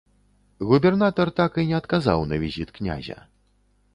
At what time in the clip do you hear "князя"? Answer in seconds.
2.79-3.17